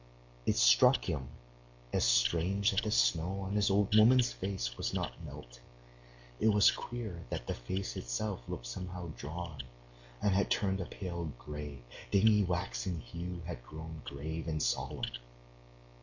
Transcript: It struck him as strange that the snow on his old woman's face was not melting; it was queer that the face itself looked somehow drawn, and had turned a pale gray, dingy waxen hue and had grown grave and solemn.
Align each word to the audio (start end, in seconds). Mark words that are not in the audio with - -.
It 0.47 0.55
struck 0.55 1.05
him 1.07 1.27
as 1.93 2.03
strange 2.03 2.71
that 2.71 2.81
the 2.85 2.89
snow 2.89 3.41
on 3.41 3.53
his 3.53 3.69
old 3.69 3.95
woman's 3.95 4.33
face 4.33 4.75
was 4.75 4.95
not 4.95 5.23
melting; 5.23 5.61
it 6.39 6.47
was 6.47 6.71
queer 6.71 7.23
that 7.29 7.45
the 7.45 7.53
face 7.53 7.95
itself 7.95 8.41
looked 8.47 8.65
somehow 8.65 9.11
drawn, 9.15 9.61
and 10.19 10.33
had 10.33 10.49
turned 10.49 10.81
a 10.81 10.85
pale 10.85 11.31
gray, 11.37 11.83
dingy 12.09 12.43
waxen 12.43 12.99
hue 12.99 13.33
and 13.35 13.43
had 13.43 13.63
grown 13.63 14.01
grave 14.03 14.47
and 14.47 14.63
solemn. 14.63 15.05